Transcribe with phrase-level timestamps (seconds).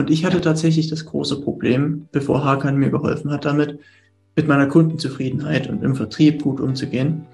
[0.00, 3.78] Und ich hatte tatsächlich das große Problem, bevor Hakan mir geholfen hat, damit
[4.34, 7.26] mit meiner Kundenzufriedenheit und im Vertrieb gut umzugehen.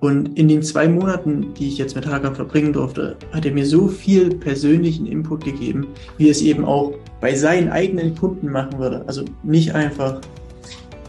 [0.00, 3.64] Und in den zwei Monaten, die ich jetzt mit Hakan verbringen durfte, hat er mir
[3.64, 5.86] so viel persönlichen Input gegeben,
[6.18, 9.04] wie es eben auch bei seinen eigenen Kunden machen würde.
[9.06, 10.20] Also nicht einfach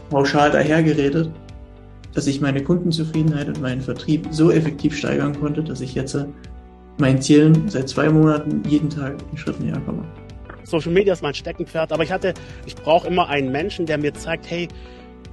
[0.08, 1.30] pauschal dahergeredet,
[2.14, 6.16] dass ich meine Kundenzufriedenheit und meinen Vertrieb so effektiv steigern konnte, dass ich jetzt
[6.96, 10.02] meinen Zielen seit zwei Monaten jeden Tag einen Schritt näher komme.
[10.64, 12.34] Social Media ist mein Steckenpferd, aber ich hatte,
[12.66, 14.68] ich brauche immer einen Menschen, der mir zeigt, hey,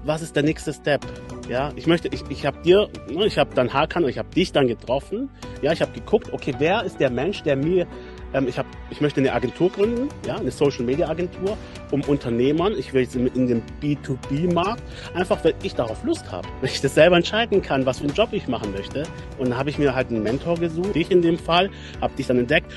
[0.03, 1.05] was ist der nächste Step?
[1.47, 4.29] Ja, ich möchte, ich, ich habe dir, ne, ich habe dann Hakan und ich habe
[4.29, 5.29] dich dann getroffen.
[5.61, 7.87] Ja, ich habe geguckt, okay, wer ist der Mensch, der mir
[8.33, 11.57] ähm, ich, hab, ich möchte eine Agentur gründen, ja, eine Social Media Agentur,
[11.91, 14.81] um Unternehmern, ich will in den B2B-Markt,
[15.13, 18.13] einfach weil ich darauf Lust habe, weil ich das selber entscheiden kann, was für einen
[18.13, 19.03] Job ich machen möchte.
[19.37, 22.27] Und dann habe ich mir halt einen Mentor gesucht, dich in dem Fall, habe dich
[22.27, 22.71] dann entdeckt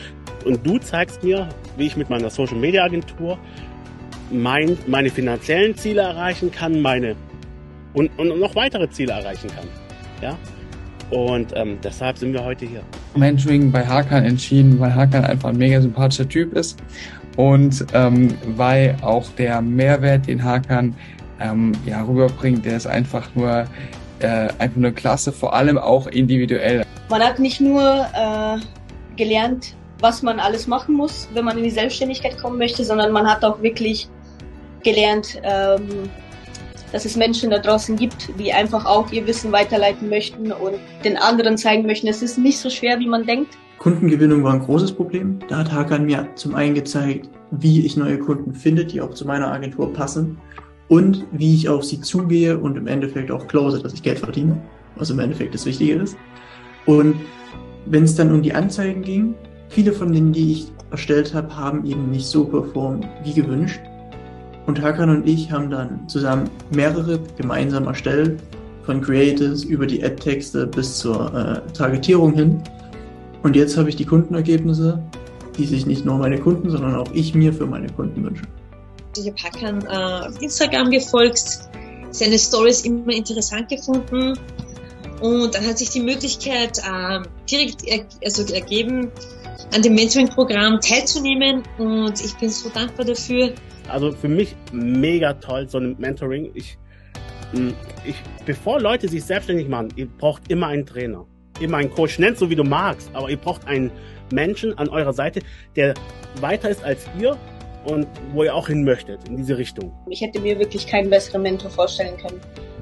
[0.44, 3.38] und du zeigst mir, wie ich mit meiner Social Media Agentur
[4.30, 7.16] mein, meine finanziellen Ziele erreichen kann, meine
[7.92, 9.66] und, und noch weitere Ziele erreichen kann.
[10.20, 10.38] Ja,
[11.10, 12.82] und ähm, deshalb sind wir heute hier.
[13.14, 16.78] Mentoring bei Hakan entschieden, weil Hakan einfach ein mega sympathischer Typ ist
[17.36, 20.94] und ähm, weil auch der Mehrwert, den Hakan
[21.40, 23.66] ähm, ja, rüberbringt, der ist einfach nur
[24.20, 26.84] äh, einfach nur klasse, vor allem auch individuell.
[27.10, 28.58] Man hat nicht nur äh,
[29.16, 33.26] gelernt, was man alles machen muss, wenn man in die Selbstständigkeit kommen möchte, sondern man
[33.26, 34.08] hat auch wirklich
[34.82, 36.10] gelernt, ähm,
[36.92, 41.16] dass es Menschen da draußen gibt, die einfach auch ihr Wissen weiterleiten möchten und den
[41.16, 43.58] anderen zeigen möchten, es ist nicht so schwer, wie man denkt.
[43.78, 45.40] Kundengewinnung war ein großes Problem.
[45.48, 49.26] Da hat Hakan mir zum einen gezeigt, wie ich neue Kunden finde, die auch zu
[49.26, 50.38] meiner Agentur passen
[50.88, 54.60] und wie ich auf sie zugehe und im Endeffekt auch close, dass ich Geld verdiene,
[54.96, 56.16] was im Endeffekt das Wichtige ist.
[56.86, 57.16] Und
[57.86, 59.34] wenn es dann um die Anzeigen ging,
[59.74, 63.80] viele von denen, die ich erstellt habe, haben eben nicht so performt wie gewünscht.
[64.66, 68.40] Und Hakan und ich haben dann zusammen mehrere gemeinsam erstellt,
[68.86, 72.62] von Creatives über die Ad-Texte bis zur äh, Targetierung hin.
[73.42, 75.02] Und jetzt habe ich die Kundenergebnisse,
[75.58, 78.44] die sich nicht nur meine Kunden, sondern auch ich mir für meine Kunden wünsche.
[79.16, 81.60] Ich habe Hakan äh, auf Instagram gefolgt,
[82.10, 84.38] seine Stories immer interessant gefunden.
[85.20, 87.20] Und dann hat sich die Möglichkeit äh,
[87.50, 89.10] direkt er also ergeben,
[89.72, 91.62] an dem Mentoring-Programm teilzunehmen.
[91.78, 93.54] Und ich bin so dankbar dafür,
[93.88, 96.50] also für mich mega toll, so ein Mentoring.
[96.54, 96.78] Ich,
[97.52, 101.26] hm, ich, bevor Leute sich selbstständig machen, ihr braucht immer einen Trainer,
[101.60, 103.90] immer einen Coach, nennt so wie du magst, aber ihr braucht einen
[104.32, 105.40] Menschen an eurer Seite,
[105.76, 105.94] der
[106.40, 107.36] weiter ist als ihr
[107.84, 109.92] und wo ihr auch hin möchtet, in diese Richtung.
[110.08, 112.40] Ich hätte mir wirklich keinen besseren Mentor vorstellen können,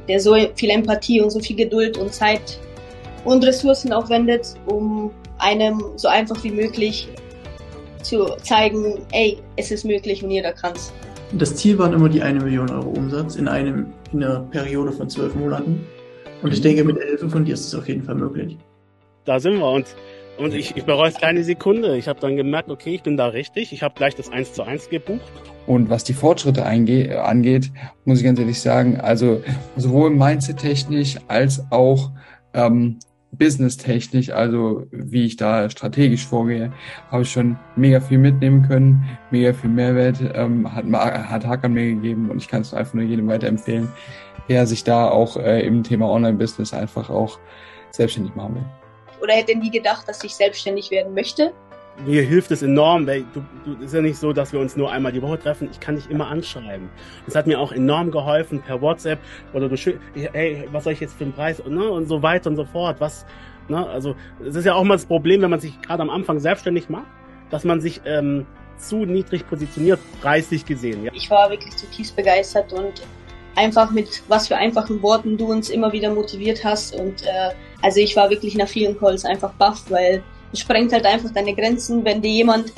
[0.09, 2.61] der so viel Empathie und so viel Geduld und Zeit
[3.25, 5.11] und Ressourcen aufwendet, um
[5.43, 7.09] einem so einfach wie möglich
[8.03, 10.93] zu zeigen, ey, es ist möglich und jeder kann's.
[11.33, 15.09] Das Ziel waren immer die eine Million Euro Umsatz in, einem, in einer Periode von
[15.09, 15.87] zwölf Monaten.
[16.43, 16.65] Und ich mhm.
[16.65, 18.59] denke, mit der Hilfe von dir ist es auf jeden Fall möglich.
[19.25, 19.87] Da sind wir und,
[20.39, 21.97] und ich, ich bereue es keine Sekunde.
[21.97, 23.73] Ich habe dann gemerkt, okay, ich bin da richtig.
[23.73, 25.33] Ich habe gleich das 1 zu 1 gebucht.
[25.67, 27.71] Und was die Fortschritte angeht,
[28.05, 29.43] muss ich ganz ehrlich sagen, also
[29.77, 32.11] sowohl mindset-technisch als auch
[32.53, 32.99] ähm,
[33.33, 36.73] business-technisch, also wie ich da strategisch vorgehe,
[37.11, 41.95] habe ich schon mega viel mitnehmen können, mega viel Mehrwert ähm, hat, hat Hakan mir
[41.95, 43.89] gegeben und ich kann es einfach nur jedem weiterempfehlen,
[44.49, 47.39] der sich da auch äh, im Thema Online-Business einfach auch
[47.91, 48.65] selbstständig machen will.
[49.23, 51.53] Oder hätte nie gedacht, dass ich selbstständig werden möchte
[52.05, 54.91] mir hilft es enorm, weil du, du ist ja nicht so, dass wir uns nur
[54.91, 55.69] einmal die Woche treffen.
[55.71, 56.89] Ich kann dich immer anschreiben.
[57.27, 59.19] Das hat mir auch enorm geholfen per WhatsApp
[59.53, 59.77] oder du
[60.15, 62.65] hey, was soll ich jetzt für einen Preis und, ne, und so weiter und so
[62.65, 62.97] fort.
[63.01, 63.27] Was,
[63.69, 66.41] ne, also es ist ja auch mal das Problem, wenn man sich gerade am Anfang
[66.41, 67.07] selbstständig macht,
[67.51, 68.47] dass man sich ähm,
[68.79, 71.05] zu niedrig positioniert, preislich gesehen.
[71.05, 71.13] Ja.
[71.15, 73.03] Ich war wirklich zutiefst begeistert und
[73.55, 77.51] einfach mit was für einfachen Worten du uns immer wieder motiviert hast und äh,
[77.83, 80.23] also ich war wirklich nach vielen Calls einfach baff, weil
[80.55, 82.73] sprengt halt einfach deine Grenzen, wenn dir jemand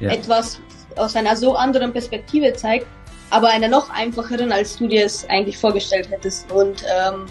[0.00, 0.10] ja.
[0.10, 0.60] etwas
[0.96, 2.86] aus einer so anderen Perspektive zeigt,
[3.30, 6.50] aber einer noch einfacheren, als du dir es eigentlich vorgestellt hättest.
[6.52, 7.26] Und ähm,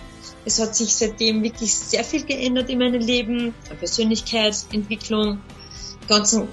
[0.45, 5.39] es hat sich seitdem wirklich sehr viel geändert in meinem Leben, Persönlichkeitsentwicklung,
[6.07, 6.47] ganzen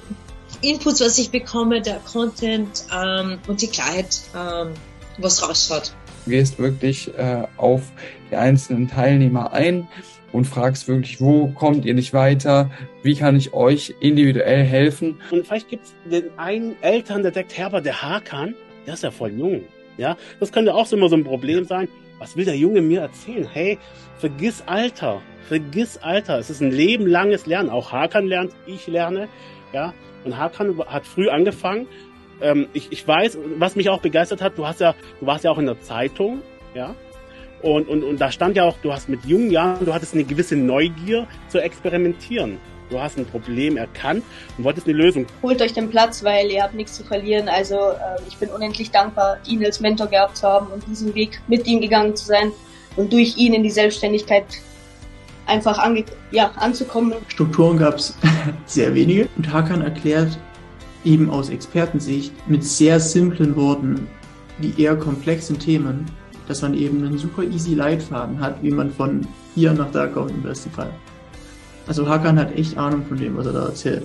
[0.63, 4.75] Inputs, was ich bekomme, der Content ähm, und die Klarheit, ähm,
[5.19, 5.93] was rausschaut.
[6.25, 7.83] Du gehst wirklich äh, auf
[8.31, 9.89] die einzelnen Teilnehmer ein
[10.33, 12.71] und fragst wirklich, wo kommt ihr nicht weiter?
[13.03, 15.21] Wie kann ich euch individuell helfen?
[15.31, 18.55] Und vielleicht gibt es den einen Eltern, der denkt, Herbert, der Hakan,
[18.87, 19.63] der ist ja voll jung.
[19.97, 21.89] Ja, das könnte auch so immer so ein Problem sein.
[22.19, 23.47] Was will der Junge mir erzählen?
[23.51, 23.79] Hey,
[24.19, 25.21] vergiss Alter.
[25.49, 26.39] Vergiss Alter.
[26.39, 27.71] Es ist ein lebenlanges Lernen.
[27.71, 29.29] Auch Hakan lernt, ich lerne.
[29.73, 29.95] Ja,
[30.25, 31.87] und Hakan hat früh angefangen
[32.41, 35.51] ähm, ich, ich weiß, was mich auch begeistert hat, du hast ja, du warst ja
[35.51, 36.43] auch in der Zeitung,
[36.75, 36.95] ja.
[37.63, 40.25] Und, und, und da stand ja auch, du hast mit jungen Jahren, du hattest eine
[40.25, 42.59] gewisse Neugier zu experimentieren.
[42.91, 44.25] Du hast ein Problem erkannt
[44.59, 45.27] und wolltest eine Lösung.
[45.43, 47.49] Holt euch den Platz, weil ihr habt nichts zu verlieren.
[47.49, 51.41] Also äh, ich bin unendlich dankbar, ihn als Mentor gehabt zu haben und diesen Weg
[51.47, 52.51] mit ihm gegangen zu sein
[52.97, 54.45] und durch ihn in die Selbstständigkeit
[55.47, 57.15] einfach ange ja, anzukommen.
[57.29, 58.17] Strukturen gab es
[58.67, 60.37] sehr wenige und Hakan erklärt
[61.05, 64.09] eben aus Expertensicht mit sehr simplen Worten
[64.59, 66.05] die eher komplexen Themen,
[66.51, 69.25] dass man eben einen super easy Leitfaden hat, wie man von
[69.55, 70.91] hier nach da kommt im besten Fall.
[71.87, 74.03] Also Hakan hat echt Ahnung von dem, was er da erzählt.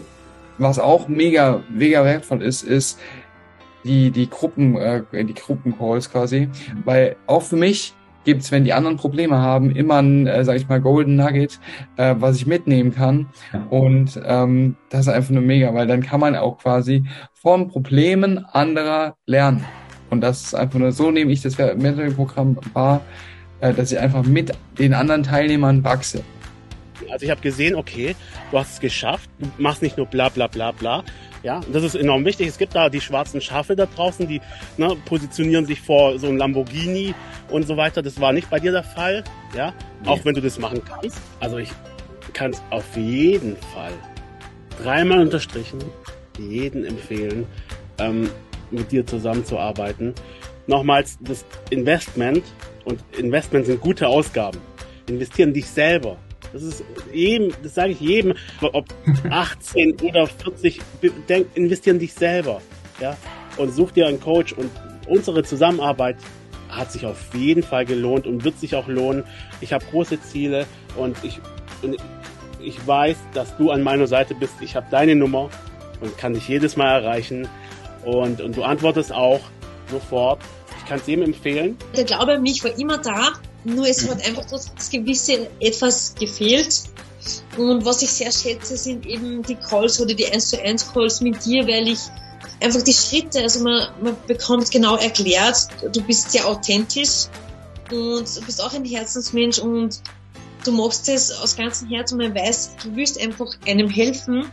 [0.59, 2.99] Was auch mega, mega wertvoll ist, ist
[3.83, 6.47] die, die Gruppen, äh, die Gruppencalls quasi.
[6.83, 7.95] Weil auch für mich
[8.25, 11.59] gibt's, wenn die anderen Probleme haben, immer ein, äh, sag ich mal, Golden Nugget,
[11.97, 13.25] äh, was ich mitnehmen kann.
[13.71, 18.45] Und ähm, das ist einfach nur mega, weil dann kann man auch quasi von Problemen
[18.45, 19.65] anderer lernen.
[20.09, 23.01] Und das ist einfach nur, so nehme ich das Mentoring-Programm wahr,
[23.61, 26.23] äh, dass ich einfach mit den anderen Teilnehmern wachse.
[27.11, 28.15] Also ich habe gesehen, okay,
[28.51, 31.03] du hast es geschafft, du machst nicht nur bla bla bla bla.
[31.43, 32.47] Ja, das ist enorm wichtig.
[32.47, 34.41] Es gibt da die schwarzen Schafe da draußen, die
[34.77, 37.13] ne, positionieren sich vor so einem Lamborghini
[37.49, 38.01] und so weiter.
[38.01, 39.23] Das war nicht bei dir der Fall,
[39.55, 40.09] ja, nee.
[40.09, 41.21] auch wenn du das machen kannst.
[41.39, 41.69] Also ich
[42.33, 43.93] kann es auf jeden Fall
[44.81, 45.79] dreimal unterstrichen,
[46.39, 47.45] jeden empfehlen,
[47.99, 48.29] ähm,
[48.75, 50.13] mit dir zusammenzuarbeiten.
[50.67, 52.43] Nochmals, das Investment
[52.85, 54.59] und Investment sind gute Ausgaben.
[55.07, 56.17] Investieren dich selber.
[56.53, 56.83] Das ist
[57.13, 58.85] jedem, das sage ich jedem, ob
[59.29, 60.79] 18 oder 40,
[61.27, 62.61] denk, investieren dich selber,
[62.99, 63.17] ja,
[63.57, 64.71] und such dir einen Coach und
[65.07, 66.17] unsere Zusammenarbeit
[66.69, 69.23] hat sich auf jeden Fall gelohnt und wird sich auch lohnen.
[69.61, 70.65] Ich habe große Ziele
[70.97, 71.39] und ich,
[71.81, 71.97] und
[72.59, 74.55] ich weiß, dass du an meiner Seite bist.
[74.61, 75.49] Ich habe deine Nummer
[76.01, 77.47] und kann dich jedes Mal erreichen
[78.05, 79.41] und, und du antwortest auch
[79.91, 80.39] sofort.
[80.79, 81.77] Ich kann es jedem empfehlen.
[81.95, 83.33] Der Glaube an mich war immer da
[83.65, 86.83] nur es hat einfach das gewisse etwas gefehlt.
[87.57, 91.21] Und was ich sehr schätze, sind eben die Calls oder die 1 zu 1 Calls
[91.21, 91.99] mit dir, weil ich
[92.61, 97.25] einfach die Schritte, also man, man bekommt genau erklärt, du bist sehr authentisch
[97.91, 99.99] und du bist auch ein Herzensmensch und
[100.65, 104.45] du machst es aus ganzem Herzen und man weiß, du willst einfach einem helfen.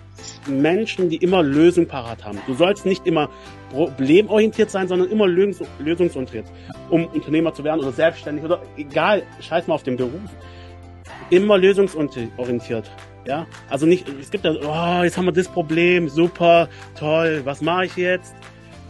[0.47, 2.39] Menschen, die immer Lösungen parat haben.
[2.47, 3.31] Du sollst nicht immer
[3.71, 6.47] problemorientiert sein, sondern immer lösungs lösungsorientiert,
[6.91, 10.21] um Unternehmer zu werden oder selbstständig oder egal, scheiß mal auf den Beruf.
[11.31, 12.91] Immer lösungsorientiert.
[13.27, 16.69] Ja, also nicht, es gibt ja, oh, jetzt haben wir das Problem, super,
[16.99, 18.35] toll, was mache ich jetzt?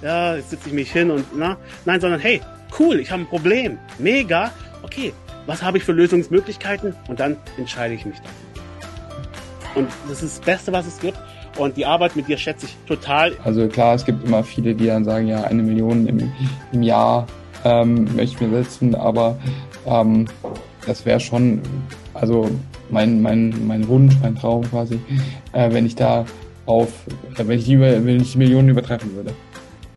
[0.00, 2.40] Ja, jetzt sitze ich mich hin und, na, nein, sondern hey,
[2.78, 4.50] cool, ich habe ein Problem, mega,
[4.82, 5.12] okay,
[5.46, 8.62] was habe ich für Lösungsmöglichkeiten und dann entscheide ich mich dafür.
[9.74, 11.18] Und das ist das Beste, was es gibt.
[11.58, 13.32] Und die Arbeit mit dir schätze ich total.
[13.44, 16.32] Also klar, es gibt immer viele, die dann sagen, ja, eine Million im,
[16.72, 17.26] im Jahr
[17.64, 19.36] ähm, möchte ich mir setzen, aber
[19.86, 20.26] ähm,
[20.86, 21.60] das wäre schon,
[22.14, 22.50] also
[22.90, 24.98] mein, mein, mein Wunsch, mein Traum quasi,
[25.52, 26.24] äh, wenn ich da
[26.66, 26.88] auf,
[27.36, 29.32] äh, wenn ich die, wenn ich die Millionen übertreffen würde.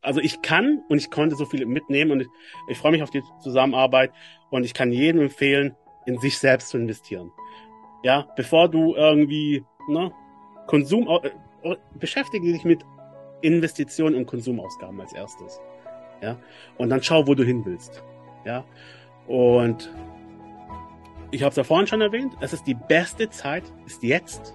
[0.05, 2.27] Also ich kann und ich konnte so viel mitnehmen und ich,
[2.69, 4.11] ich freue mich auf die Zusammenarbeit
[4.51, 5.75] und ich kann jedem empfehlen,
[6.05, 7.31] in sich selbst zu investieren.
[8.03, 10.11] Ja, bevor du irgendwie, ne,
[10.67, 11.09] Konsum,
[11.63, 12.85] äh, beschäftige dich mit
[13.41, 15.59] Investitionen und Konsumausgaben als erstes.
[16.21, 16.37] Ja,
[16.77, 18.03] und dann schau, wo du hin willst.
[18.45, 18.63] Ja,
[19.27, 19.91] und
[21.31, 24.53] ich habe es ja vorhin schon erwähnt, es ist die beste Zeit, ist jetzt.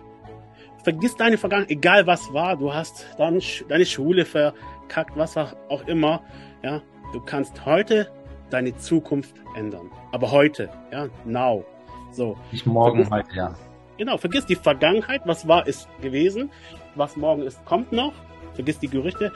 [0.83, 6.23] Vergiss deine Vergangenheit, egal was war, du hast dann deine Schule verkackt, was auch immer.
[6.63, 6.81] Ja,
[7.13, 8.11] du kannst heute
[8.51, 9.91] deine Zukunft ändern.
[10.13, 11.65] Aber heute, ja, now.
[12.13, 12.37] So.
[12.51, 13.55] Nicht morgen, vergiss, heute, ja.
[13.99, 16.51] Genau, vergiss die Vergangenheit, was war, ist gewesen
[16.95, 18.13] was morgen ist, kommt noch.
[18.55, 19.33] Vergiss die Gerüchte.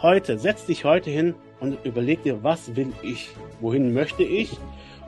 [0.00, 3.30] Heute, setz dich heute hin und überleg dir, was will ich?
[3.60, 4.56] Wohin möchte ich?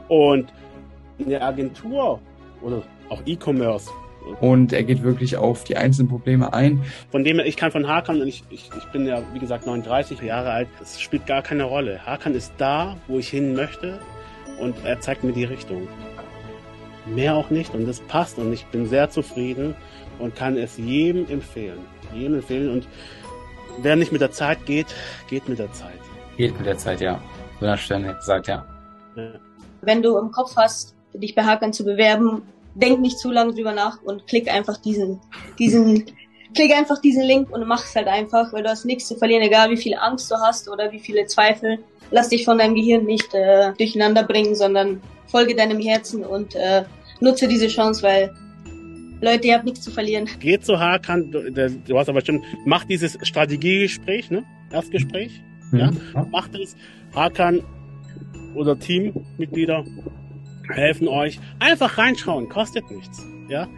[0.09, 0.53] Und
[1.19, 2.21] eine Agentur
[2.63, 3.91] oder auch E-Commerce.
[4.41, 6.83] Und er geht wirklich auf die einzelnen Probleme ein.
[7.11, 9.67] Von dem her, ich kann von Hakan, und ich, ich, ich bin ja, wie gesagt,
[9.67, 12.05] 39 Jahre alt, es spielt gar keine Rolle.
[12.07, 13.99] Hakan ist da, wo ich hin möchte
[14.59, 15.89] und er zeigt mir die Richtung.
[17.07, 19.75] Mehr auch nicht und das passt und ich bin sehr zufrieden
[20.19, 21.81] und kann es jedem empfehlen.
[22.15, 22.89] Jedem empfehlen und
[23.83, 24.87] wer nicht mit der Zeit geht,
[25.29, 26.01] geht mit der Zeit.
[26.37, 27.21] Geht mit der Zeit, ja.
[27.61, 28.65] Wunderschön gesagt, ja.
[29.17, 29.33] ja.
[29.83, 32.43] Wenn du im Kopf hast, dich bei Hackern zu bewerben,
[32.75, 35.21] denk nicht zu lange drüber nach und klick einfach diesen,
[35.59, 36.05] diesen,
[36.55, 39.43] klick einfach diesen Link und mach es halt einfach, weil du hast nichts zu verlieren,
[39.43, 41.79] egal wie viel Angst du hast oder wie viele Zweifel.
[42.11, 46.85] Lass dich von deinem Gehirn nicht äh, durcheinander bringen, sondern folge deinem Herzen und äh,
[47.21, 48.35] nutze diese Chance, weil
[49.21, 50.29] Leute, ihr habt nichts zu verlieren.
[50.39, 54.45] Geht so hart, kann, du, du hast aber bestimmt, mach dieses Strategiegespräch, ne?
[54.71, 55.41] Erstgespräch.
[55.71, 55.79] Mhm.
[55.79, 55.91] Ja?
[56.31, 56.77] Macht es.
[57.15, 57.63] Hakan
[58.55, 59.85] oder Teammitglieder
[60.69, 61.41] helfen euch.
[61.59, 63.27] Einfach reinschauen, kostet nichts.
[63.49, 63.69] Ja,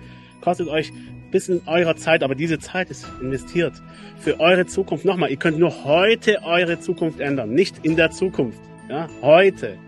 [0.41, 3.75] kostet euch ein bisschen eurer Zeit, aber diese Zeit ist investiert
[4.19, 5.05] für eure Zukunft.
[5.05, 8.61] Nochmal, ihr könnt nur heute eure Zukunft ändern, nicht in der Zukunft.
[8.89, 9.79] Ja, heute.